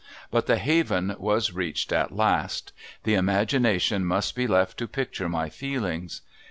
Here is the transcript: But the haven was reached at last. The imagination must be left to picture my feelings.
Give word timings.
But 0.31 0.47
the 0.47 0.57
haven 0.57 1.15
was 1.19 1.53
reached 1.53 1.91
at 1.91 2.11
last. 2.11 2.73
The 3.03 3.13
imagination 3.13 4.03
must 4.03 4.35
be 4.35 4.47
left 4.47 4.79
to 4.79 4.87
picture 4.87 5.29
my 5.29 5.47
feelings. 5.49 6.21